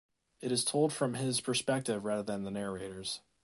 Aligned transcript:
It 0.41 0.51
is 0.51 0.65
told 0.65 0.93
from 0.93 1.13
his 1.13 1.41
perspective 1.41 2.05
rather 2.05 2.23
than 2.23 2.41
the 2.41 2.49
narrator's. 2.49 3.19